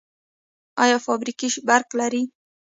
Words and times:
آیا 0.83 0.97
فابریکې 1.05 1.47
برق 1.67 1.89
لري؟ 1.99 2.23